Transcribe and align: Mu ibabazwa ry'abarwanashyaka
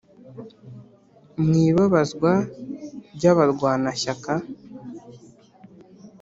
Mu 1.45 1.53
ibabazwa 1.69 2.31
ry'abarwanashyaka 3.15 4.33